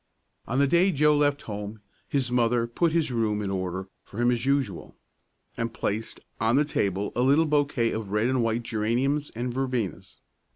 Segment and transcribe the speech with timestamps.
[0.47, 4.31] On the day Joe left home his mother put his room in order for him
[4.31, 4.95] as usual,
[5.57, 10.19] and placed on the table a little bouquet of red and white geraniums and verbenas.